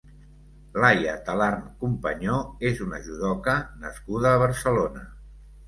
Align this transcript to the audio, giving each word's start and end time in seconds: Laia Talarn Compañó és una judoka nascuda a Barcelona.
Laia 0.83 1.13
Talarn 1.27 1.61
Compañó 1.83 2.39
és 2.71 2.83
una 2.87 3.03
judoka 3.05 3.57
nascuda 3.85 4.35
a 4.35 4.43
Barcelona. 4.49 5.09